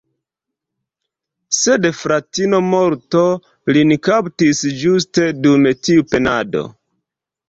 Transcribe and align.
Sed 1.57 1.83
"fratino 1.97 2.61
morto" 2.69 3.21
lin 3.77 3.93
kaptis 4.07 4.63
ĝuste 4.79 5.27
dum 5.45 5.69
tiu 5.89 6.07
penado. 6.15 6.65